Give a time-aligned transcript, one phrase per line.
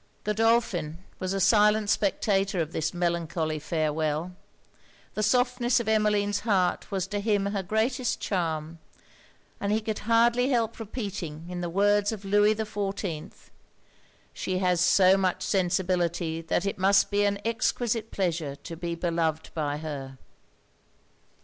[0.23, 4.31] Godolphin was a silent spectator of this melancholy farewel.
[5.13, 8.79] The softness of Emmeline's heart was to him her greatest charm,
[9.59, 13.29] and he could hardly help repeating, in the words of Louis XIV
[14.33, 19.51] 'She has so much sensibility that it must be an exquisite pleasure to be beloved
[19.53, 20.17] by her!'